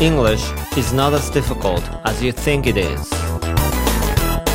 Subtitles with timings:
[0.00, 3.10] English is not as difficult as you think it is.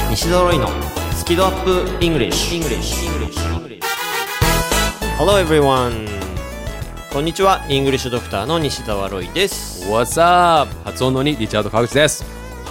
[0.09, 0.69] 西澤ロイの
[1.13, 2.95] スキドアップ English, English.
[5.17, 6.07] Hello everyone.
[7.11, 7.61] こんにちは。
[7.67, 9.89] イングリッシュドクターの西澤ロイです。
[9.91, 10.73] What's up?
[10.85, 12.23] 発音のにリチャード川口です。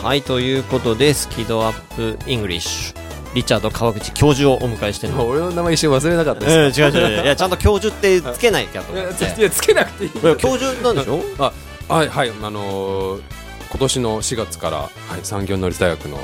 [0.03, 2.97] はいということでスキドアップ English
[3.35, 5.13] リチャード川口教授をお迎えしてる。
[5.13, 6.81] の俺の名前一瞬忘れなかったえです。
[6.81, 7.23] ー違う違う違う。
[7.25, 9.25] いやちゃんと教授ってつけないかとい思って。
[9.25, 10.11] いやつけなくていい。
[10.39, 11.21] 教授なんでしょ？
[11.39, 11.53] あ、
[11.93, 13.23] はいはいあのー
[13.69, 14.89] 今年の4月から、は
[15.19, 16.19] い、産業能率大学の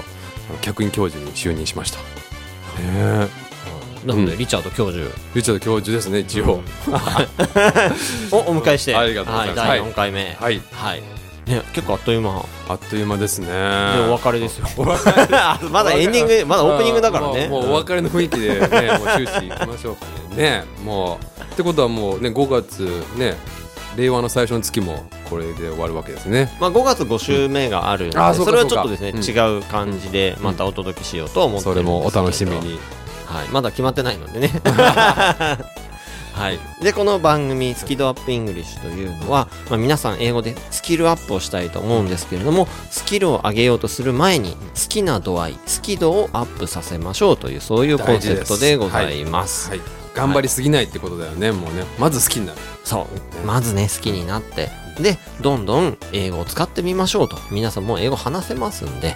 [0.61, 1.99] 客員教授に就任しました。
[1.99, 2.05] ね
[2.85, 3.29] え、
[4.07, 6.61] なので、うんリチャード教授リチャード教授ですね一応。
[8.33, 10.37] をお迎えして、ありがとうございますは、はいい第4回目。
[10.39, 11.03] はい、はい。
[11.47, 13.47] ね、結構あっという間あっという間ですね。
[13.47, 13.53] で
[14.09, 14.67] お別れですよ。
[15.33, 17.49] あ まだエンディング、まだオープニングだからね。
[17.49, 20.05] もうもうお別れの雰囲気でね、もう終始いきましょうか
[20.37, 20.43] ね。
[20.43, 23.37] ね、もうってことはもうね5月ね
[23.97, 26.51] 令和の最初の月もこれで終わるわけですね。
[26.61, 32.79] まあ5月5週目があるので、あそうかそれはちょっとですね、そう違う感じでまたお届けしようと思ってそれもお楽しみに。
[33.27, 34.51] はい、まだ決まってないのでね。
[36.39, 44.57] はい、でこの番組「スキドアップイングリッシュ」というのは、まあ、皆さん英語でスキルアップをしたいと思うんですけれどもスキルを上げようとする前に好
[44.89, 49.71] きな度合い好き度をアップさせましょうというそういうコンセプトでございます。
[49.71, 49.81] はい、
[50.19, 51.85] 頑張りすぎないってことだよね、もうね。
[51.97, 52.59] まず好きになる。
[52.83, 53.07] そ
[53.43, 53.47] う。
[53.47, 54.69] まずね好きになって。
[55.01, 57.39] でどんどん英語を使ってみましょうと。
[57.53, 59.15] 皆さんもう英語話せますんで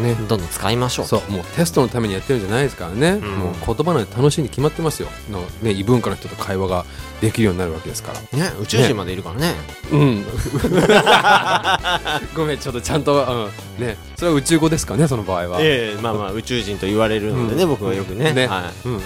[0.00, 0.14] ね。
[0.28, 1.08] どんどん使いましょう。
[1.08, 1.30] とそう。
[1.30, 3.20] もうテストのためにやってるんじゃないですからね、ん。
[3.20, 5.08] もう言葉なんて楽しいに決まってますよ。
[5.30, 6.84] の、ね、異文化の人と会話が
[7.20, 8.20] できるようになるわけですから。
[8.38, 9.54] ね宇宙人までいるからね。
[9.92, 10.24] うん。
[12.34, 13.96] ごめんちょっとちゃんと、うん、ね。
[14.16, 17.68] それは宇宙語ですかねその場合は、ええまあまあ宇宙人と言われるのでね、うん。
[17.68, 18.32] 僕はよくね。
[18.32, 18.46] ね。
[18.46, 18.88] はい。
[18.88, 19.00] うん、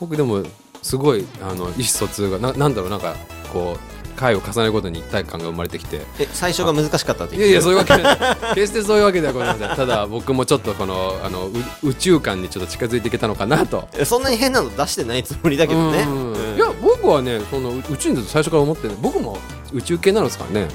[0.00, 0.42] 僕でも
[0.86, 3.16] すごいあの意思疎通がななんだろうなんか
[3.52, 6.00] こう回を重ねるごとに一体感が生まれてきて。
[6.20, 8.18] え最初が難しかったっていやいやそういううわけない。
[8.54, 9.76] 決してそういうわけではございません。
[9.76, 11.48] ただ僕もちょっとこのあの
[11.82, 13.88] う宇宙観にちょっと近づいていけたのかなと。
[14.04, 16.02] そんなに変なの出してないつもりだけどね。
[16.02, 19.38] うんうんいや僕はねそのう宇宙人だと最初から思ってね僕も
[19.74, 20.68] 宇宙系なんですからね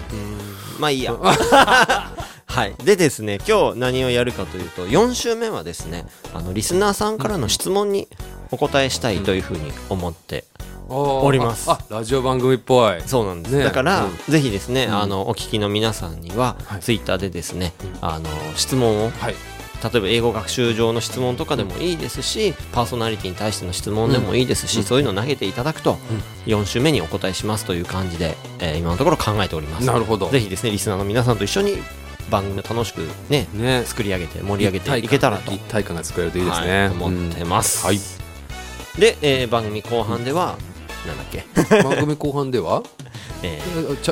[0.77, 1.15] まあいいや。
[2.45, 2.75] はい。
[2.83, 8.09] でですね今日何をやるかというと4週目はですねあのリスナーさんからの質問に
[8.51, 10.45] お答えしたいというふうに思って
[10.89, 11.69] おおります。
[11.89, 13.01] ラジオ番組っぽい。
[13.05, 13.63] そうなんです、ね。
[13.63, 14.11] だから、うん。
[14.27, 14.97] ぜひですね、ん。
[14.97, 16.81] あのお聞きの皆さんには、はい。
[16.81, 19.35] ツイッターでですね、あの質問をはい。
[19.83, 24.83] 例えば英語学習上の質問とかでもいいですし、パーソナリティに対しての質問でもいいですし、うん。
[24.83, 25.97] そういうのを投げていただくと、
[26.45, 29.87] 4週目にお答えしますという感じで、えー今のところ考えております。
[29.87, 30.29] なるほど。
[30.29, 31.77] ぜひですねリスナーの皆さんと一緒に
[32.29, 33.83] 番組を楽しくねね。
[33.85, 35.51] 作り上げて盛り上げていけたらと。
[35.51, 38.20] 一体感が作れるといいですはね、い思ってます、はい
[38.97, 40.57] で、えー番組後半では、
[41.07, 41.45] なんだっけ、
[41.77, 42.83] う ん番組後半では？
[43.43, 43.59] え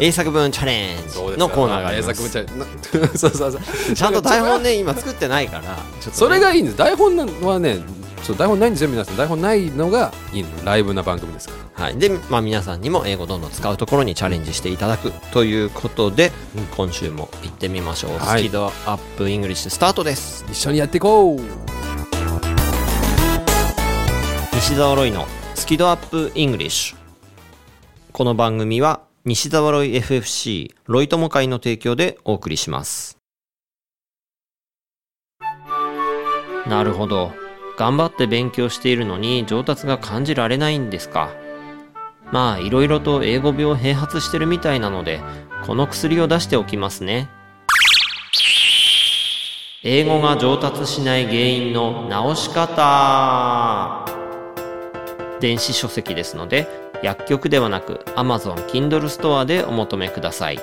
[0.02, 2.10] 英作文チャレンジのコーナーがあります。
[2.12, 3.18] 英作文チャレンジ。
[3.20, 3.58] そうそうそ
[3.92, 3.96] う。
[3.96, 5.62] ちゃんと台本ね今作ってないから。
[5.62, 5.68] ね
[6.12, 6.78] それがいいんです。
[6.78, 7.80] 台本はね
[8.24, 9.18] ちょ台本ないんですよ皆さん。
[9.18, 10.50] 台本ないのがいいの。
[10.64, 11.86] ライブな番組ですから。
[11.86, 16.34] はい、で、まあ、皆さんにも英語どんどん使うところにチャレンジしていただくということで、
[16.76, 18.42] 今週も行ってみましょう、はい。
[18.42, 20.44] スキドアップイングリッシュスタートです。
[20.52, 21.40] 一緒にやっていこう
[24.60, 25.26] 西澤ロイの
[25.56, 26.98] スキドアップイングリッシュ。
[28.12, 33.18] この番組は西澤ロイ FFC ロイ友会の提供でお送りします。
[36.68, 37.32] なるほど。
[37.78, 41.30] 頑張って勉強しているのに上達が感じられないんですか。
[42.34, 45.22] まあいろいろと英語病併発してるみたいなので
[45.66, 47.30] この薬を出しておきますね。
[49.84, 54.19] 英語が上達しない原因の直し方。
[55.40, 56.68] 電子書籍ですので
[57.02, 60.60] 薬局ではなく Amazon Kindle ストアでお求めください。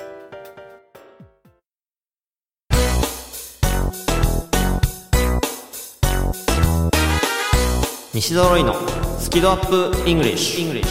[8.13, 8.73] 西澤ロイの
[9.19, 10.83] スキドアップイングリッシュ。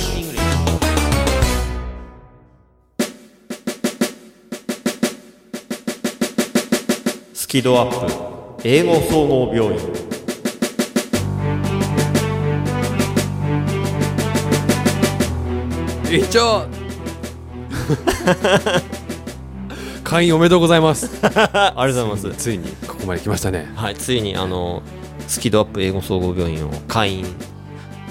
[7.34, 10.05] スキドアップ英語総合病院。
[16.10, 16.66] 一応。
[20.04, 21.18] 会員おめでとうございます。
[21.22, 21.70] ありが
[22.00, 22.42] とうございます。
[22.42, 23.70] ついにここまで来ましたね。
[23.74, 24.82] はい、ついにあの
[25.26, 27.26] スキドアップ英語総合病院を開院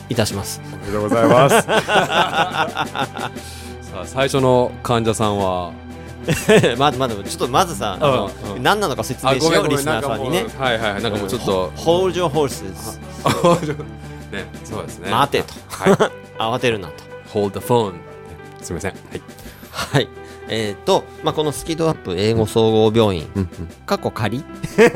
[0.09, 0.61] いたします。
[0.73, 1.55] おめでとうございます。
[1.65, 1.71] さ
[4.01, 5.71] あ最初の患者さんは？
[6.77, 8.63] まだまだちょっとまずさ、うんうん。
[8.63, 10.45] 何なのか説明しようリスナーさんにね。
[10.59, 11.71] はいはいなんかもうちょっと。
[11.77, 12.73] Hold your horses
[14.33, 15.11] ねそうですね。
[15.11, 15.53] 待てと。
[15.69, 16.11] はい。
[16.39, 17.14] 慌てるなと。
[17.35, 17.95] Hold the phone.
[18.61, 18.91] すみません。
[18.91, 19.21] はい。
[19.69, 20.07] はい。
[20.47, 23.67] えっ、と、まあ、このスキドアップ英語総合病院、うんうん。
[23.85, 24.43] 過去仮？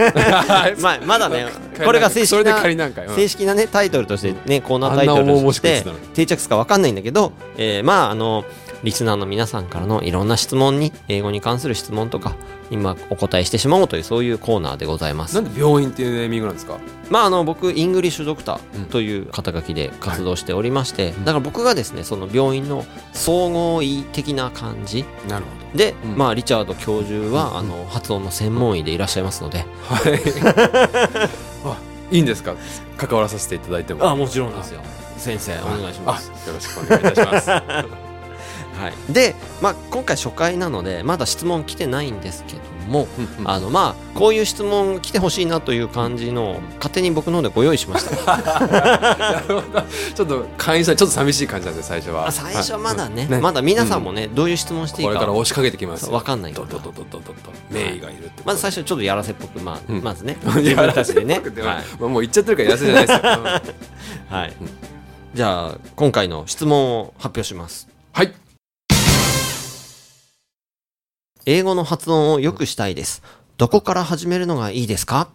[0.80, 5.84] まあ、まだね、 仮これが正式な正式なねタイトルとしてねコーナータイトルとして
[6.14, 8.46] 定着するかわかんないんだけど、えーまああの
[8.84, 12.36] リスナーの皆さんからのいろんな質問に英語に関する質問とか
[12.72, 15.36] 今お答えしてしまおうというそういうコーナーでございます。
[15.36, 16.78] なんで病院っていうネーミングなんですか？
[17.10, 18.82] まああの僕イングリッシュドクタうん。
[18.84, 25.46] ーという肩書きで活動しておりまして、だから僕がですねその病院の総合医的な感じなる
[25.76, 26.18] で、うん。
[26.18, 29.66] まあリチャード教授は、あの発音の専門医でいらっしゃいますので。
[29.88, 30.20] ほどはい。
[31.66, 31.78] あ
[32.12, 32.56] いいんですか？
[32.98, 34.06] 関わらさせていただいても。
[34.08, 34.82] あもちろんですよ。
[35.18, 36.32] 先生お願いします。
[36.34, 38.09] あよろしくお願いいたします
[38.80, 43.50] はい、で、まあ、今回初回なのでまだ質問来てないんですけども、うんうん。
[43.50, 48.38] あのまあこういう質問来てほしいなという感じの勝手に僕の方でご用意しました。
[48.68, 49.82] なるほど。
[50.16, 52.28] ちょっと会員さんちょっと寂しい感じなんで最初は。
[52.28, 53.32] あ最初はまだね,、はい。
[53.32, 56.14] ねまだ皆さんもね、どういう質問していいこれかから押しかけてきますよ。
[56.14, 56.68] わかんないから。
[56.68, 57.34] ドドドドドドド
[57.70, 63.22] 名医がいるまず最初ちょっとやらせっぽく、まあうんまずね自分たちでねやらせっぽくてはいまあもう言っちゃってるからやらせじゃないですよ
[64.30, 64.54] うんはい、
[65.34, 68.34] じゃあ今回の質問を発表しますはい
[71.50, 73.24] 英語の発音を良くしたいです。
[73.58, 75.30] どこから始めるのがいいですか？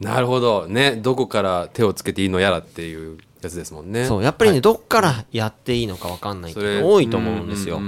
[0.00, 0.66] なるほど。
[0.68, 0.96] ね。
[0.96, 4.04] どこから手をつけていいのやらっていうやつですもんね。
[4.04, 4.22] そう。
[4.22, 4.60] やっぱりね、はい。
[4.60, 7.80] どっからやっていいのか分かんないっていうの多いと思うんですよ。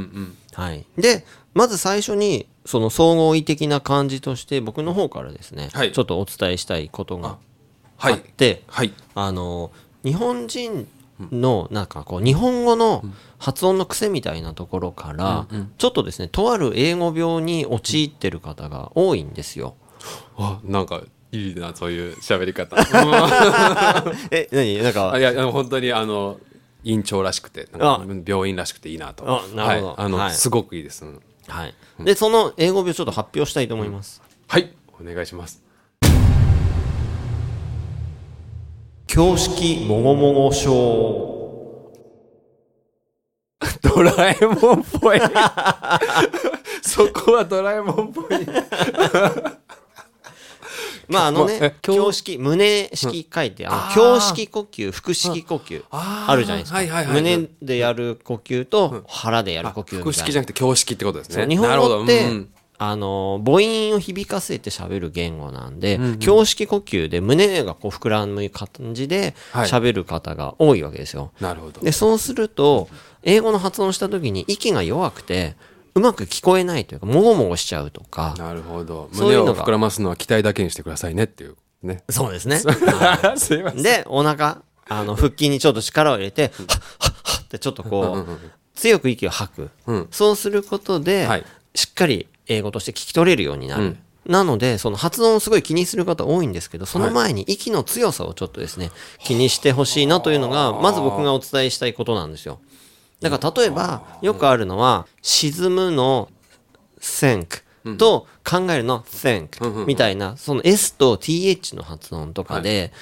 [0.55, 5.93] はい、でまず最初にその総合医的な感じとして僕の方からですね、はい。
[5.93, 7.39] ちょっとお伝えしたいことがあ
[7.99, 8.15] はい。
[8.15, 8.95] って、はい。
[9.15, 9.73] あの
[10.03, 10.89] 日本人
[11.33, 13.05] のなんかこう日本語の
[13.39, 15.47] 発音の癖みたいなところから、
[15.79, 19.77] ちょっとですねとある英語病に陥ってる方が多いんですよ。
[20.37, 22.77] あなんかいいなそういう喋り方。
[24.31, 24.83] え何？
[24.83, 26.39] なんかあいや本当にあの
[26.85, 27.69] 院長らしくて
[28.27, 29.25] 病院らしくていいなと。
[29.27, 29.89] あなるほど。
[29.89, 30.31] はい、あの、はい。
[30.33, 31.05] すごくいいです。
[31.05, 31.21] うん。
[31.49, 34.23] はい、でその英語病ちょっと発表したいと思います。
[34.47, 34.73] はい。
[35.01, 35.63] お願いします
[39.15, 40.71] 胸式もごもご症。
[43.83, 45.21] ドラえもんっぽい。
[46.83, 48.27] そこはドラえもんっぽい。
[51.09, 57.05] まああのねえ、胸胸式、胸式書いて、あの、胸式呼吸、腹式呼吸、あるじゃないですか。
[57.11, 60.05] 胸でやる呼吸と腹でやる呼吸みたいな。
[60.05, 61.47] 腹式じゃなくて胸式ってことですね。
[61.47, 61.99] 日本なるほど。
[61.99, 69.69] 語って、うんあの、母音を響かせて喋る言語なんで、胸式呼吸で胸がこう膨らむ感じではい。
[69.69, 71.33] 喋る方が多いわけですよ。
[71.41, 71.81] なるほど。
[71.81, 72.89] で、そうすると、
[73.25, 75.57] 英語の発音した時に息が弱くて、
[75.95, 79.11] うまく聞こえないというか、もごもごしちゃうとか、なるほど。
[79.13, 81.57] 胸を膨らますのは期待だけにしてくださいねっていう。
[81.83, 82.05] ね。
[82.09, 82.59] そうですね。
[83.37, 83.83] すいません。
[83.83, 88.39] で、お腹、あの、腹筋にちょっと力を入れて、はっはっはっってちょっとこう、
[88.75, 89.71] 強く息を吐く。
[89.87, 90.09] うん。
[90.11, 91.45] そうすることで、はい。
[91.75, 93.83] しっかり英語として聞き取れるようになる。
[93.85, 93.99] うん。
[94.27, 98.91] なので、その発音をすごい気にする方多いんですけど、その前に息の強さをちょっとですね、
[99.25, 102.61] 気にしてほしいなというのが、まず僕がお伝えしたいことなんですよ。
[103.21, 106.29] だから例えば、よくあるのは、沈むの
[107.01, 107.63] think
[107.97, 112.93] と考えるの think みたいな、その S と TH の発音とかで、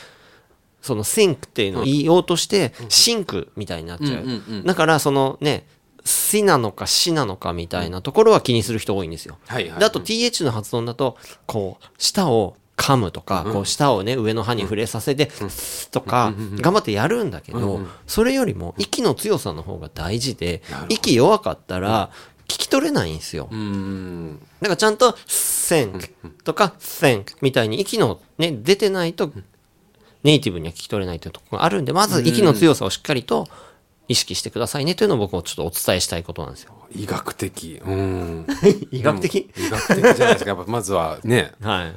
[0.81, 4.63] その think っていうのを言おうとして、think みたいになっちゃう。
[4.65, 5.67] だから、そのね、
[6.07, 9.39] しなのかしなのかみたいなところは気にする人多いんですよ。
[9.47, 9.79] はいはい。
[9.81, 15.31] であと TH の発音だと、こう、舌を噛むとか、こう、舌をね、上の歯に触れさせて、
[15.91, 22.11] とか、頑張ってやるんだけど、それよりも息の強さの方が大事で、息弱かったら、
[22.47, 23.49] 聞き取れないんですよ。
[23.51, 26.11] うんだからちゃんと think
[26.45, 29.33] とか think みたいに息のね、出てないと
[30.23, 33.49] ネイティブには聞き取れないというところがあるんで、まず息の強さをしっかりと
[34.09, 36.73] 意識してくださいねというのを僕もちょっとお伝えしたいことなんですよ。
[36.95, 37.81] 医学的。
[37.85, 38.47] うん。
[38.93, 39.51] 医学的？
[39.57, 40.51] 医学的じゃないですか。
[40.51, 41.53] やっぱまずはね。
[41.63, 41.95] はい。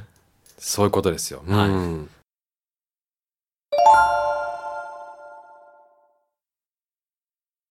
[0.57, 1.43] そういうことですよ。
[1.47, 1.69] はい。
[1.69, 2.09] うん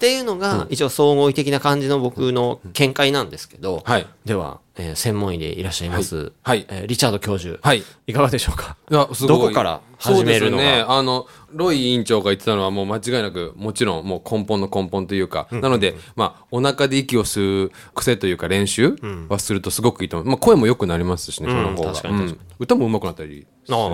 [0.08, 4.06] っていうのが、一応総合医的な感じの僕の見解なんですけど、はい。
[4.24, 6.64] では、えー専門医でいらっしゃいます、はい。
[6.70, 7.82] えーリチャード教授、はい。
[8.06, 8.76] いかがでしょうか？
[8.90, 9.38] いやすごい。
[9.40, 10.62] どこから始めるのが？
[10.62, 10.84] そうですね。
[10.88, 18.96] あのロイ委員長が言ってたのはもう間違いなくもちろんもう根本の根本というか、なので、まあ、お腹で息を吸う癖というか練習
[19.28, 21.92] はするとすごくいいと思う、まあ、声も良くなりますしね、その方が。
[21.92, 22.32] 確かに確かに。
[22.32, 23.46] うん歌も上手くなったり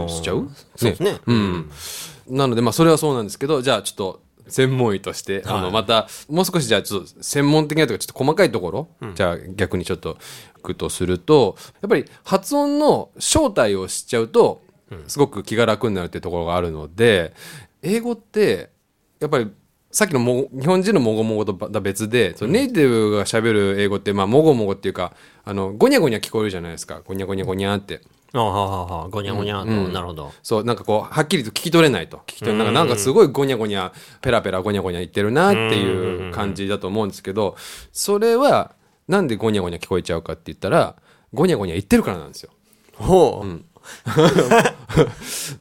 [0.09, 0.49] しちゃう？
[0.77, 1.19] そうですね。
[1.27, 1.71] うん、
[2.29, 10.19] なのでまあそれはそうなんですけどじゃあちょっと専門医として、あのまたもう少しじゃあちょっと専門的なとかちょっと細かいところ、じゃあ逆にちょっと
[10.59, 14.63] いくとするとやっぱり発音の正体を知っちゃうと
[15.07, 17.33] すごく気が楽になるっていうところがあるので
[17.83, 18.71] 英語って
[19.21, 19.51] やっぱり
[19.95, 27.01] さっきのも日本人のもごもごとまた別で、そのネイティブが喋る英語って、まあ、もごもごっていうか、あの、ゴニャゴニャ聞こえるじゃないですか。
[27.05, 28.01] ゴニャゴニャゴニャって。
[28.37, 32.19] あはははごにゃごにゃと、なるほどそう、なんかこう、はっきりと聞き取れないと。
[32.27, 37.57] 聞き取れなんか、なんかすごいゴニャゴニャ、ペラペラゴニャゴニャ言ってるなっていう感じだと思うんですけど、
[37.93, 38.73] それは、
[39.07, 40.97] なんでゴニャゴニャ聞こえちゃうかって言ったら、
[41.33, 42.51] ゴニャゴニャ言ってるからなんですよ。
[42.97, 43.47] ほう、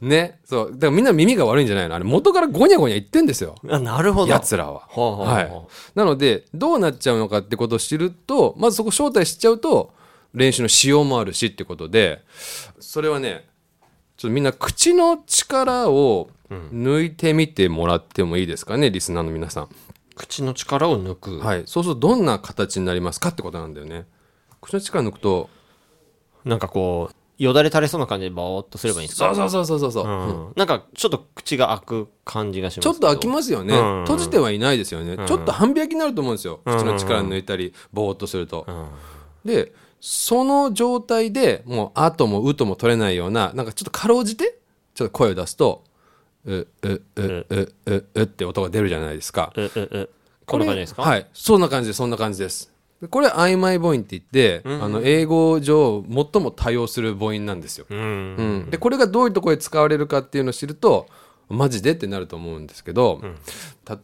[0.00, 0.40] ね。
[0.44, 0.70] そう。
[0.72, 1.94] だからみんな耳が悪いんじゃないの？
[1.94, 3.54] あれ元からゴニャゴニャ言ってんですよ。
[3.68, 4.82] あなるほど奴らは。
[4.96, 5.52] はい。
[5.94, 9.92] なので、どうなっちゃうのかってことを知ると、まずそこ招待しちゃうと、
[10.34, 12.22] 練習のしようもあるしってことで、
[12.80, 13.46] それはね、
[14.16, 19.68] ちょっとみんな口の力を抜いてみてもらってもいいですかね、リスナーの皆さん。
[20.16, 21.62] 口の力を抜く、はい。
[21.66, 24.06] そうするとどんな形になりますかってことなんだよね。
[24.60, 25.50] 口の力抜くと、
[26.44, 29.34] なんかこうよだれ垂れそうな感じでボーっとすればいいんですか？
[29.34, 30.04] そうそうそうそうそう。
[30.04, 30.08] う。
[30.50, 30.52] ん。
[30.56, 34.00] なんかちょっと口が開く感じがしますちょっと開きますよね、うん。
[34.02, 38.66] 閉じてはいないですよね、ちょっと半開きになると思うんですよ、口の力抜いたりぼーっとすると、
[39.44, 39.72] で
[40.06, 44.58] その状態でもう「あ」とも「う」とも取れないようななんかちょっとかろうじて
[44.92, 45.82] ちょっと声を出すと
[46.44, 49.50] 「ううううううう」って音が出るじゃないですか。
[49.56, 50.10] ううう
[50.44, 51.00] こんな感じですか？
[51.00, 51.26] はい。
[51.32, 52.70] そんな感じですそんな感じです。
[53.00, 57.98] でこれ曖昧母音って言って、あの英語上最も多用する母音なんですよ、うん。
[57.98, 58.02] う
[58.66, 61.06] ん、でこれがどういうところで使われるかっていうのを知ると
[61.48, 63.22] マジでってなると思うんですけど、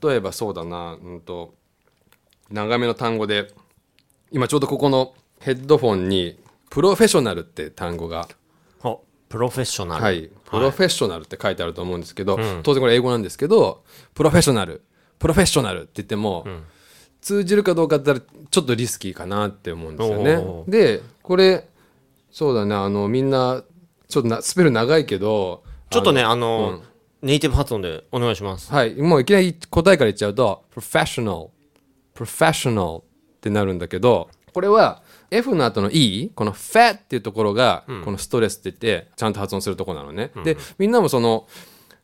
[0.03, 1.53] 例えばそうだな、うん、と
[2.51, 3.53] 長めの単語で
[4.33, 6.39] 今ちょうどここのヘッドフォンに
[6.71, 8.29] 「プロフェッショナル」って単語が、
[8.85, 10.03] おプロフェッショナル。
[10.03, 13.83] はい、プロフェッショナルって書いてあると思うんですけど、当然これ英語なんですけど
[14.15, 14.83] プロフェッショナル。
[15.19, 16.47] プロフェッショナルって言っても、
[17.21, 20.65] 通じるかどうかって言ったらちょっとリスキーかなって思うんですよね。
[20.67, 21.69] でこれ
[22.31, 22.75] そうだね。
[22.75, 23.63] あのみんな
[24.09, 26.83] ちょっとなスペル長いけどちょっとねあの、
[27.23, 28.73] ネイティブ発音でお願いします。
[28.73, 31.51] はい、もういきなり答えから言っちゃうと、professional、
[32.15, 33.05] professional っ
[33.41, 40.31] てなるんだけど、これは F の後の E、この fat っていうところが、このストレスって言って、ちゃんと発音するところなのね。
[40.45, 41.47] で、みんなもその、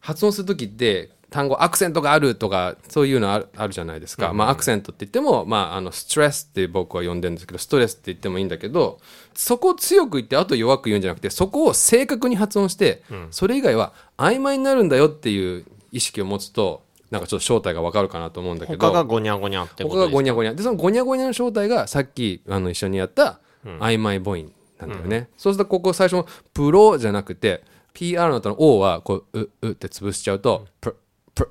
[0.01, 9.01] 発音するときって、単語アクセントがあるとかそういうのあるあるじゃないですか、まあアクセントって言っても、まあ、あのストレスって僕は呼んでるんですけどストレスって言ってもいいんだけど
[9.35, 18.87] そこを強く言ってあと弱く言うんじゃなくてそこを正確に発音して、それ以外は曖昧になるんだよっていう意識を持つとなんかちょっと正体がわかるかなと思うんだけど。
[18.87, 20.55] 他がゴニャゴニャってこと他がゴニャゴニャ。
[20.55, 30.95] でそのゴニャゴニャの正体がさっきあの一緒にやった曖昧母音なんだよね、そうするとここ最初のプロじゃなくて PR の後の O はこうううって潰しちゃうとプ
[31.35, 31.51] プ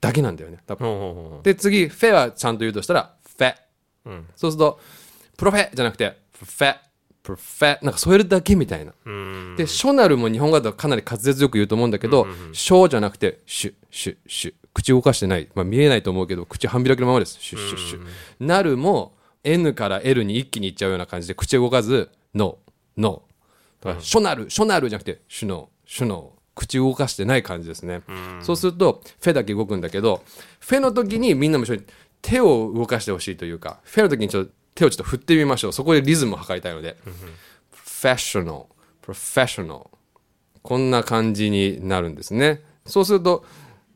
[0.00, 0.58] だけなんだよね。
[0.66, 1.40] 多分。
[1.44, 3.54] で次フェはちゃんと言うとしたらフェ、
[4.34, 4.80] そうすると
[5.36, 6.76] プロフェじゃなくてフェ。
[7.22, 7.78] プロフェ。
[7.84, 8.92] なんか添えるだけみたいな。
[9.56, 17.36] でショナルも日本語だとかなり滑舌よく言うと思うんだけど、ショーじゃなくてシュシュシュ口動かしてない、まあ、見えないと思うけど口半開きのままです。
[17.40, 18.06] シュッシュッシュ
[18.38, 28.02] なるも N から L に一気にいっちゃうような感じで口動かずノーノーだからショナルショナルじゃなくてシュノーシュノー口動かしてない感じですね、
[28.40, 30.22] そうするとフェだけ動くんだけど
[30.60, 31.82] フェの時にみんなも一緒に
[32.20, 35.72] 手を動かしてほしいというかフェの時にちょっと手をちょっと振ってみましょう。
[35.72, 36.96] そこでリズムを測りたいので、
[37.72, 38.66] professional
[39.02, 39.88] professional
[40.62, 42.62] こんな感じになるんですね。
[42.86, 43.44] そうすると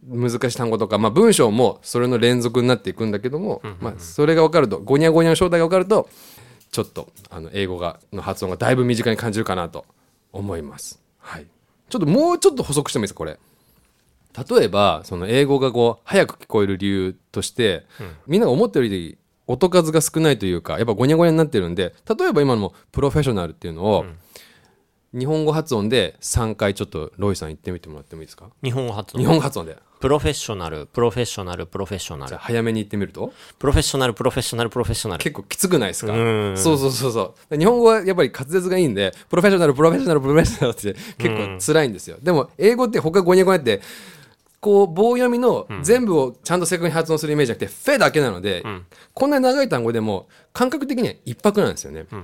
[0.07, 6.09] 難しい単語とか、まあ、文章もそれの連続になっていくんだけども、まあ、それが分かるとゴニャゴニャの正体が分かると
[6.73, 9.85] ちょっとあの英語がの発音がだいぶ身近に感じるかなと
[10.33, 11.47] 思います、はい、
[11.89, 13.39] ちょっともうちょっと補足してもいいですかこれ。
[14.57, 17.85] 例えばその英語がこう早く聞こえる理由として、
[18.27, 24.07] みんなが思ってるより音数が少ないというかやっぱゴニャゴニャになってるんで例えば今のもプロフェッショナルっていうのを、
[25.15, 28.47] 日本語発音で3回ちょっとロイさん言ってみてもらってもいいですか？
[28.63, 29.77] 日本語発日音本語発音で。
[30.01, 32.29] プロフェッショナルプロフェッショナルプロフェッショナル。
[32.31, 33.33] じゃあ早めに言ってみると？
[33.59, 35.23] プロフェッショナルプロフェッショナルプロフェッショナル。
[35.23, 36.13] 結構きつくないですか？
[36.13, 36.57] うん。
[36.57, 37.57] そうそうそうそう。
[37.57, 43.81] 日本語はやっぱり滑舌がいいんでプロフェッショナルプロフェッショナルプロフェッショナルって結構辛いんですよ、でも英語って他ゴニャゴニャって
[44.61, 48.65] こう棒読みの全部をちゃんと正確に発音するイメージじゃなくて、フェだけなので、
[49.13, 52.19] こんなに長い単語でも感覚的には一拍なんですよね、だ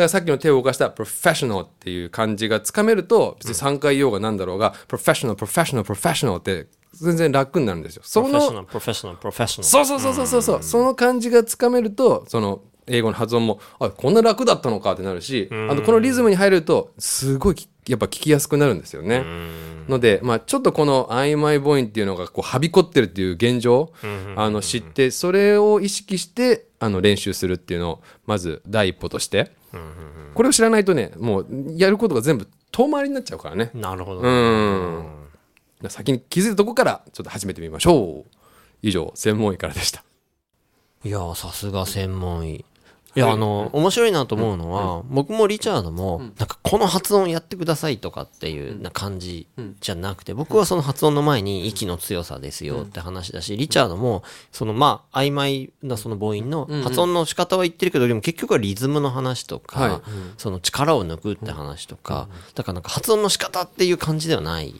[0.00, 8.02] からさっきの手を動かした professional っていう感じがつかめると別に3回言おうがなんだろうが、professional professional professional って全然楽になるんですよ。
[8.04, 10.42] そのプロフェッショナルプロフェッショナルプロフェッショナルそうそうそうそうそう。
[10.42, 19.24] そう、その感じがつかめるとその英語の発音もあこんな楽だったのかってなるし、あとこのリズムに入るとすごいきやっぱ聞きやすくなるんですよね。
[19.88, 23.92] ので、まあ、ちょっとこの曖昧母音っていうのがこうはびこってるっていう現状、
[24.36, 29.52] あの知ってそれを意識してあの練習するっていうのをまず第一歩として、
[30.34, 33.70] これを知らないとねもうやることが全部遠回りになっちゃうからね。
[33.74, 35.06] なるほど、うん
[35.88, 38.30] 先に気づいたとこからちょっと始めてみましょう。
[38.82, 40.02] 以上、専門医からでした。
[41.04, 42.64] いやーさすが専門医。
[43.16, 49.48] いや、あの、面白いなと思うのは、僕もリチャードも、なんかこの発音やってくださいとかっていうな感じ
[49.80, 59.90] じゃなくて、僕はその発音の前に息の強さですよって話だし、リチャードも、そのまあ、曖昧なその母音の発音の仕方は言ってるけど、でも結局はリズムの話とはい。
[59.90, 60.02] か、
[60.36, 64.74] その力を抜くって話とか、だからなんか発音の仕方っていう感じではない。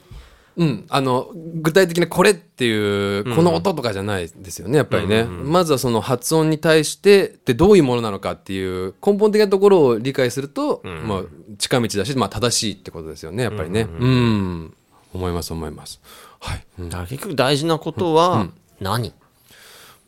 [0.57, 0.85] うん。
[0.89, 5.23] あの、具体的なこれっていう、この音とかじゃないですよね、やっぱりね。
[5.23, 11.21] まずはその発音に対して、で、どういうものなのかっていう根本的なところを理解すると、まあ、
[11.59, 13.87] 近道だし、まあ、正しいってことですよね、やっぱりね。
[13.99, 14.73] うん。
[15.13, 16.01] 思います、思います。
[16.39, 16.65] はい。
[16.79, 18.47] うんだ結局大事なことは
[18.79, 19.13] 何、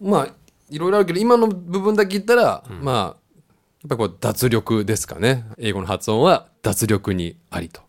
[0.01, 0.27] まあ、
[0.69, 3.15] いろいろあるけど、今の部分だけ言ったら、まあ、やっ
[3.89, 5.45] ぱりこう、脱力ですかね。
[5.57, 7.81] 英語の発音は脱力にありと。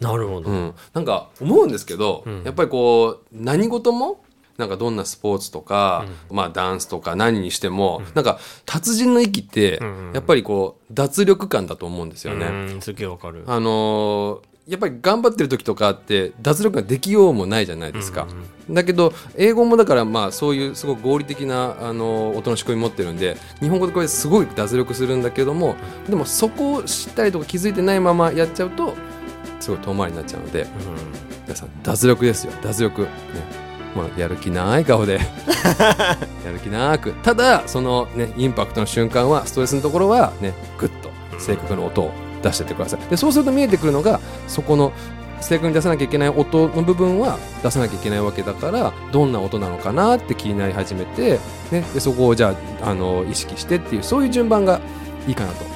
[0.00, 0.50] なるほど。
[0.50, 4.20] うん、なんか思うんですけど、やっぱりこう何事も
[4.58, 9.80] なんかどんなスポーツとか、まあダンスとか何にしても、なんか達人の域って
[10.12, 12.46] やっぱりこう脱力感だと思うんですよね。
[12.74, 13.44] うん、すげえわかる。
[13.46, 18.26] あのーやっぱり頑張ってる時とかって脱力ができようもないじゃないですか。
[18.68, 25.76] だけど英語もだからまあそういうすごく合理的な、あのー音の仕組み持ってるんで日本語でこれすごい脱力するんだけども
[26.08, 28.94] でもそこを知ったりとか気づいてないままやっちゃうと
[29.60, 30.66] すごい遠回りになっちゃうので
[31.44, 32.52] 皆さん脱力ですよ。
[32.62, 33.08] 脱力、ね。
[33.94, 35.14] まあ、やる気ない顔で。
[36.44, 37.12] やる気なく。
[37.22, 42.10] ただそのねインパクトの瞬間はストレスのところはねグッと正確な音を
[42.42, 43.00] 出してってください。
[43.10, 44.92] でそうすると見えてくるのがそこの
[45.40, 51.38] 正確に出さなきゃいけない音の部分は出さなきゃいけないわけだからどんな音なのかなって気になり始めて、
[51.70, 54.80] ね、でそこをじゃああの意識してっていうそういう順番が
[55.26, 55.75] いいかなと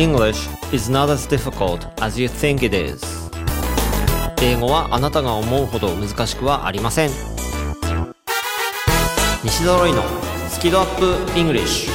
[0.00, 3.04] English is not as difficult as you think it is.
[4.40, 7.10] 英語はあなたが思うほど難しくはありません。
[9.44, 10.02] 西ドロイの
[10.48, 11.90] スキドアップ English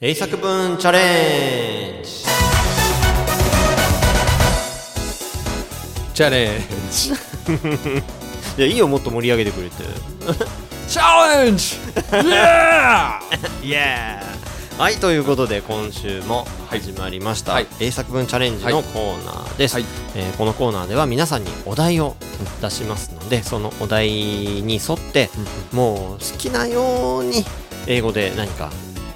[0.00, 2.10] 英作文チャレンジ。
[6.14, 6.60] チャレン
[6.92, 7.10] ジ。
[8.56, 9.82] いやいいよもっと盛り上げてくれて。
[10.86, 11.74] チャレンジ！
[11.74, 14.43] イエーイエー
[14.76, 17.66] はいということで今週も始まりました、はい。
[17.80, 19.84] 英作文チャレンジのコーナーです、はい。
[20.16, 22.16] えーこのコーナーでは皆さんにお題を
[22.60, 25.30] 出しますのでそのお題に沿って
[25.72, 27.44] もう好きなように
[27.86, 28.72] 英語で何か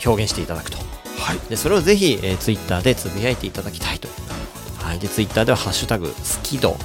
[0.06, 0.78] 表現していただくと。
[1.18, 1.38] はい。
[1.50, 4.06] でそれをぜひ、えー、ツイッターでつぶやいていただきたいと、
[4.80, 6.76] はい、でツイッターでは「ハッシュタグ好き度」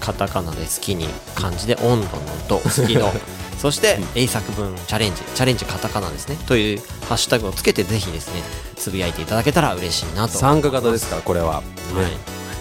[0.00, 3.12] カタカナで好きに漢字で温度の度好きの。
[3.60, 6.36] そして英作文チャレンジチャレンジカタカナですね。
[6.46, 8.42] というハッシュタグをつけてぜひですね
[8.74, 10.38] つぶやいていただけたら嬉しいなと。
[10.38, 11.62] 参加型ですからこれは、は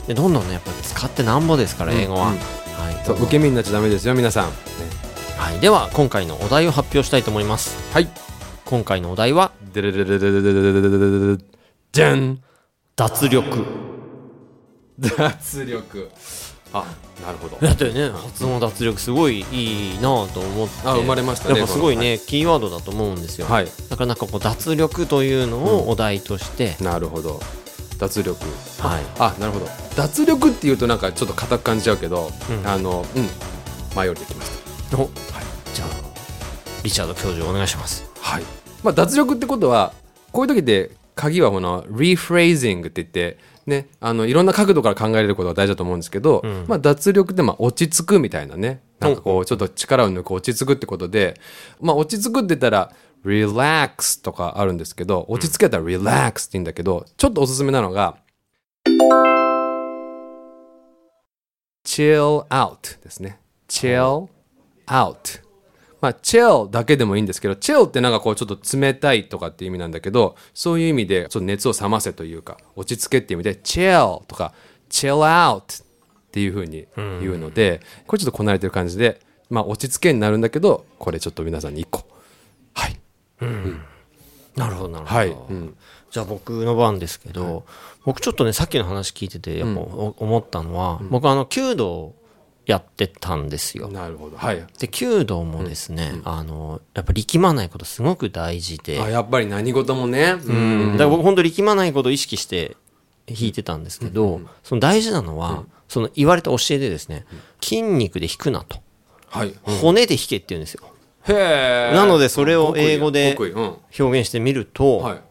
[0.04, 2.34] い、でどんどんねやっぱ使ってなんぼですから英語は、うん。
[2.34, 4.52] うん、はい、そう受け身になっちゃだめですよ皆さん、
[5.38, 7.78] はい、では今回のお題を発表したいと思います。
[7.94, 8.10] はい。
[8.66, 11.44] 今回のお題はでれれれれれれれ
[11.92, 12.40] じゃん
[12.96, 13.66] 脱力
[15.00, 16.12] 脱力
[16.74, 16.86] あ
[17.24, 17.58] なるほど。
[17.58, 20.88] だってね発音脱力すごいいいなと思って。
[20.88, 23.66] あ生まれましたねやっぱすごいね、こキーワードだと思うんですよ、はい。
[23.66, 27.40] だからなんかこう脱力というのをお題として、なるほど。
[27.98, 28.46] 脱力。
[28.80, 29.04] はい。
[29.20, 29.68] あなるほど。
[29.96, 32.68] 脱力っていうとなんかちょっと硬く感じちゃうけど、うん。
[32.68, 33.28] あのうん。
[33.96, 34.52] 前よりできまし
[34.94, 35.10] お
[35.74, 35.88] じゃあ
[36.84, 38.10] リチャード教授お願いします。
[38.16, 38.44] たはい。
[38.84, 39.94] まあ脱力ってことは
[40.32, 43.38] こういう時で鍵はこのリフレージングって言って
[43.70, 48.82] ねあのいろんな角度から考えれることが大事だと思うんですけど、まあ脱力ってまあ落ち着くみたいなね。
[49.00, 51.40] なんかこうちょっと力を抜く落ち着くってことで
[51.80, 52.92] まあ落ち着くって言ったら
[53.24, 58.18] relax とかあるんですけど落ち着けたら relax って言うんだけどちょっとおすすめなのが
[61.86, 63.40] chill out ですね。
[63.68, 64.28] chill
[64.88, 65.49] out
[66.02, 74.54] まあ chill だけでもいいんですけど chill ってなんかこうちょっと冷たいとかっていう意味なんだけどそういう意味でちょっと熱を冷ませというか落ち着けっていう意味で chill とか
[74.90, 75.86] chill out っ
[76.32, 82.08] ていう風に言うので、これちょっとこなれてる感じでまあ落ち着けになるんだけどこれちょっと皆さんに一個。
[82.74, 82.92] はい。
[82.92, 82.96] い
[84.56, 85.78] なるほどなるほど、はい、うん、
[86.12, 87.66] じゃあ僕の番ですけど、
[88.06, 92.14] 僕ちょっとねさっきの話聞いててやっぱお思ったのは、僕あの弓道
[92.70, 93.88] やってたんですよ。
[93.88, 94.38] なるほど。
[94.38, 94.64] はい。
[94.78, 100.36] で弓道もですね、あのやっぱ力まないことすごく大事で、あやっぱり何事もね。
[100.46, 100.54] うう
[100.90, 102.78] ん、だから僕本当力まないことを意識して
[103.26, 107.26] 弾いてたんですけど、その大事なのは、その言われた教えでですね、
[107.60, 108.78] 筋肉で弾くなと、
[109.30, 109.56] はい。
[109.82, 110.84] 骨で弾けって言うんですよ。
[111.28, 113.36] へえなのでそれを英語で
[114.00, 115.22] 表現してみると、はい。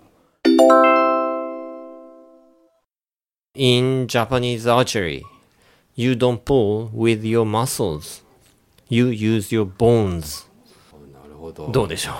[3.54, 5.22] In Japanese archery,
[5.98, 8.22] you don't pull with your muscles.
[8.88, 10.46] You use your bones.
[11.12, 11.68] なるほど。
[11.72, 12.12] どうでしょ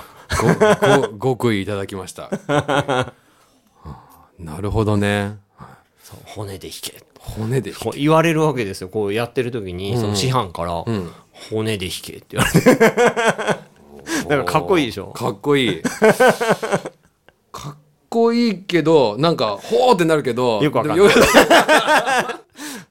[1.17, 2.29] ごご 極意いただきました。
[4.39, 5.37] なるほどね。
[5.61, 5.65] う
[6.25, 7.03] 骨で弾け。
[7.21, 8.89] 骨でこう言われるわけですよ。
[8.89, 11.13] こうやってる時に、その師範から、ん。
[11.51, 14.27] 骨で弾けって言われて。
[14.29, 15.07] なんかかっこいいでしょ？
[15.13, 15.83] かっこいい。
[17.53, 17.77] かっ
[18.09, 21.07] こいいけどなんかほーってなるけどよくわかんない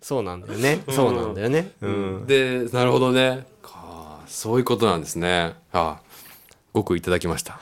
[0.08, 0.84] そうなんだよね。
[0.89, 1.74] そうなんだよね。
[1.82, 2.26] うん。
[2.28, 3.46] でなるほどね。
[3.62, 5.56] かそういうことなんですね。
[5.74, 6.00] あ
[6.74, 7.60] 極意いただきました。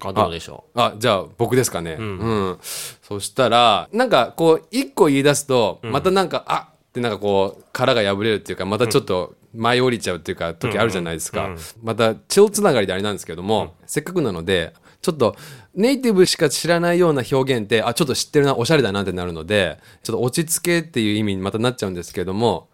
[0.00, 1.92] 他どうでしょあじゃあ僕ですかね。
[1.92, 2.58] うん、
[3.02, 6.92] そしたらなんかこう一個言い出すとまたなんか、あっ！
[6.92, 11.50] てなんかこう殻が破れるっていうかまたちょっと舞い降りちゃうっていうか時あるじゃないですか、
[11.84, 15.36] またチルつながりであれなんですけども、せっかくなのでちょっと
[15.74, 22.68] ネイティブしか知らないような表現ってあちょっと知ってるなおしゃれだなってなるのでちょっと落ち着けっていう意味にまたなっちゃうんですけども。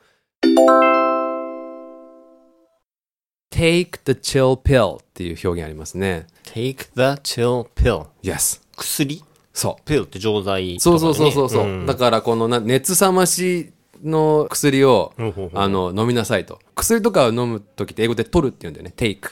[3.51, 6.27] Take the chill pill っていう表現ありますね。
[6.47, 8.07] う ?take the chill pill.
[8.23, 9.23] Yes 薬？
[9.53, 9.83] そう。
[9.87, 10.81] ピルって錠剤ね。
[10.81, 13.73] そうそうそうそう、だからこのな熱冷まし
[14.05, 15.15] の薬を
[15.55, 16.61] あの飲みなさいと。
[16.75, 18.93] 薬とかを飲む時って英語で取るって言うんだよね。
[18.95, 19.31] Take、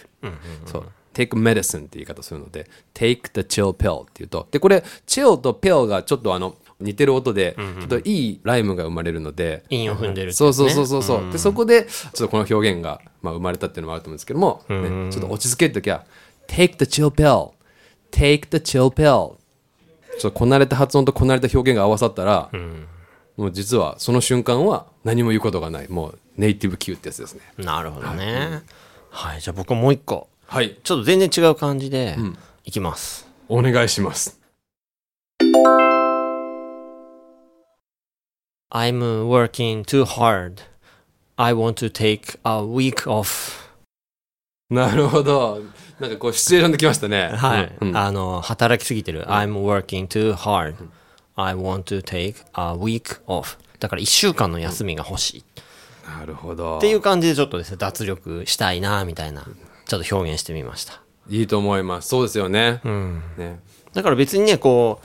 [0.65, 16.05] そう take medicine って言い方するので take the chill pill って言うとでこれ chill と pill がちょっとあの似てる音で、ちょっといいライムが生まれるので、韻を踏んでるってそうそうそうそうそう、でそこでちょっとこの表現が、まあ、生まれたっていうのもあると思うんですけども、ね、ちょっと落ち着ける時は
[16.49, 17.53] take the chill pill
[18.11, 19.37] take the chill pill
[20.19, 22.51] ちょっとこなれた発音とこなれた表現が合わさったら、
[23.37, 25.89] もう実はその瞬間は何も言うことがない。
[25.89, 27.41] もうネイティブ Q ってやつですね。
[27.59, 28.63] なるほどね。
[29.11, 30.29] はい、じゃあ僕もう一個。
[30.47, 32.17] はいちょっと全然違う感じで、
[32.65, 33.27] いきます。
[33.49, 34.41] お願いします
[38.71, 40.63] I'm working too hard.
[41.37, 43.65] I want to take a week off.
[44.71, 45.61] なるほど
[46.01, 47.77] なんかこうシチュエーションできましたねはい。
[47.81, 49.25] うんうんあの、働きすぎてる。
[49.27, 50.75] I'm working too hard.
[51.37, 53.59] I want to take a week off.
[53.79, 55.45] だから一週間の休みが欲しい。
[56.07, 59.47] なるほどっていう感じでちょっとですね、脱力したいな、みたいな、
[59.95, 61.01] ちょっと表現してみました。
[61.29, 62.09] いいと思います。
[62.09, 63.23] そうですよね,、うん。
[63.37, 63.61] ね。
[63.95, 65.01] だから別にね、こ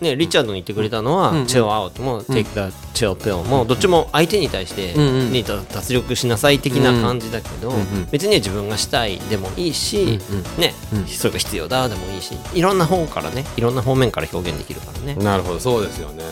[0.00, 4.94] う、ね、リチャードに言ってくれたのは、chill out も、take the chill pill も、どっちも相手に対して、
[5.72, 8.08] 脱力しなさい的な感じだけど、んうん。
[8.10, 10.20] 別にね、自分がしたいでもいいし、
[10.58, 10.74] ね、
[11.06, 15.14] それが必要だでもいいし、いろんな方からね、いろんな方面から表現できるからね。
[15.14, 15.60] なるほど。
[15.60, 16.24] そうですよね、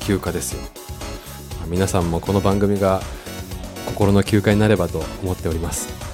[0.00, 0.60] 休暇ですよ。
[1.68, 3.00] 皆さんもこの番組が
[3.86, 6.11] 心の休暇になればと思っております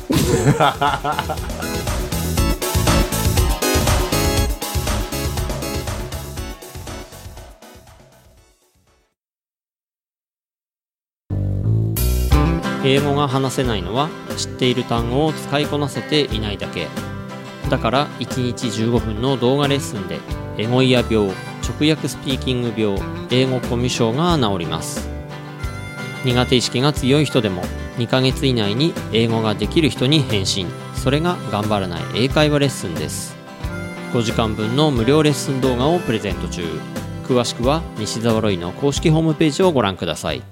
[12.84, 16.86] 英語が話せないのは知っている単語を使いこなせていないだけ。
[17.68, 20.20] だから1日15分の動画レッスンで
[20.56, 21.28] エゴイヤ病
[21.62, 22.98] 直訳スピーキング病
[23.30, 25.17] 英語コミュ障が治ります。
[26.24, 27.62] 苦手意識が強い人でも
[27.96, 33.36] 2ヶ月以内に英語ができる人に返信それが頑張らない英会話レッスンです
[34.12, 36.62] 5時間分の無料レッスン動画をプレゼント中
[37.24, 40.42] 詳しくは西澤ロイの公式ホームページをご覧ください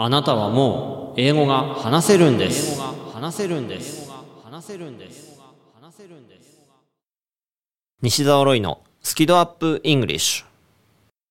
[0.00, 2.80] あなたはもう英語が話せるんです。
[3.12, 4.08] 話せるんです。
[4.44, 5.40] 話せるんです。
[5.74, 6.64] 話せるんです。
[8.00, 10.46] 西澤ロイのスキドアップイングリッシュ。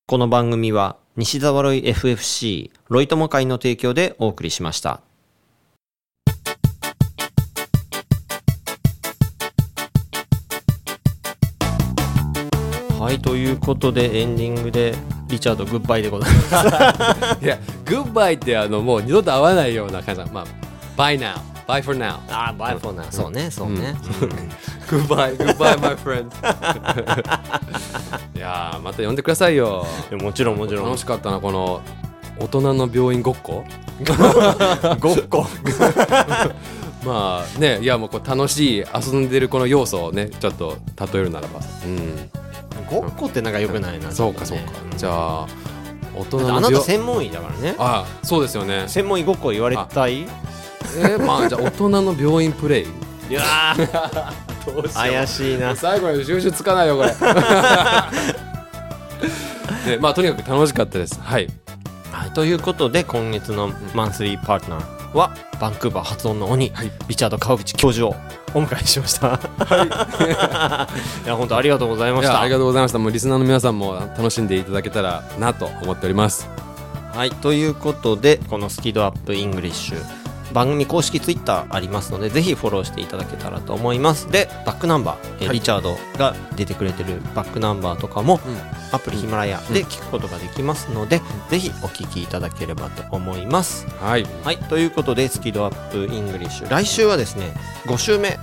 [0.06, 5.02] この番組は西澤ロイ FFC ロイ友会の提供でお送りしました。
[13.00, 14.94] はい、ということでエンディングで
[15.28, 17.42] リチャードグッバイでございます。
[17.44, 20.46] いやグッバイってあのもう二度と会わないような感じまあ
[20.96, 22.20] Bye now Bye for now.
[22.30, 23.12] あー、 Bye for now。
[23.12, 23.96] そうね、そうね。
[24.88, 26.32] Goodbye Goodbye my friend.
[28.36, 29.86] いやーまた呼んでくださいよ。
[30.10, 30.86] いやもちろんもちろん。
[30.86, 31.82] 楽しかったなこの
[32.40, 33.66] 大人の病院ごっこ。
[35.00, 35.46] ごっこ。
[37.06, 40.78] まあねいやもうこう楽しい遊んでるこの要素をねちょっと
[41.14, 41.60] 例えるならば。
[41.86, 42.30] うん。
[42.90, 45.46] ごっこってなんかよくないなそうかそうか、じゃあ
[46.16, 47.76] 大人だってあなた専門医だからね。
[47.78, 48.86] あそうですよね。
[48.88, 50.28] 専門医ごっこ言われたいい？
[50.96, 52.82] えー、まあじゃあ大人の病院プレ
[53.30, 53.34] イ？
[53.34, 54.94] やー。
[54.94, 55.76] 怪しいな。
[55.76, 57.14] 最後まで収集つかないよこれ。
[59.86, 61.20] でまあとにかく楽しかったです。
[61.22, 61.48] はい。
[62.12, 66.92] はい、ということで今月のマンスリーパートナーはバンクーバー発音の鬼、はい。
[67.08, 68.16] リチャード川口教授を
[68.54, 69.28] お迎えしました。
[69.28, 69.40] い。
[71.28, 72.42] や本当ありがとうございました。
[72.42, 73.00] ありがとうございました。
[73.00, 76.50] もうリスナーの皆さんも楽しんでいただけたらなと思っております。
[77.14, 84.30] はい、ということでこのスキドアップイングリッシュ番組公式ツイッターありますのでぜひフォローしていただけたらと思います。
[84.32, 85.56] でバックナンバー、えーはい。
[85.56, 88.58] リチャードが出てくれてるバックナンバーとかも、うん。
[88.92, 93.86] アプリヒマラヤで聞くことができますので、ぜひお聞きいただければと思います。
[94.00, 94.26] はい。
[94.44, 96.70] はい、ということでスキドアップイングリッシュ。
[96.70, 97.54] 来週はですね
[97.86, 98.38] 5週目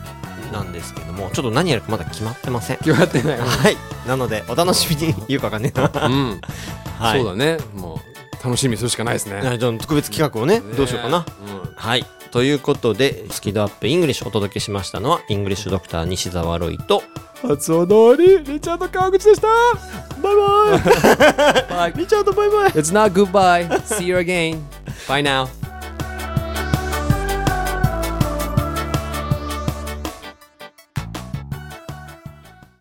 [0.52, 2.78] なんですけどもちょっと何やるかまだ決まってません。
[2.78, 3.38] 決まってない。
[3.38, 3.76] はい。
[4.06, 6.40] なのでお楽しみに言うかわかんねうん、
[6.98, 7.18] はい。
[7.18, 7.58] そうだね。
[7.74, 8.13] もう
[8.44, 9.40] 楽しみにするしかないですね。
[9.40, 11.18] いやじゃあ特別企画をねどうしようかな。
[11.18, 11.20] う
[11.68, 11.72] ん。
[11.74, 12.04] はい。
[12.30, 17.02] ということでスキ度アップイングリッシュをお届けしましたのはイングリッシュドクター西澤ロイと
[17.40, 19.48] 発音通りリチャード川口でした。
[20.22, 20.34] Bye。
[21.70, 21.92] Bye。
[21.96, 22.70] リチャードバイバイ。
[22.72, 23.68] It's not goodbye.
[23.84, 24.60] See you again.
[25.08, 25.63] Bye now